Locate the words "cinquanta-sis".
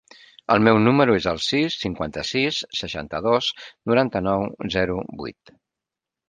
1.81-2.63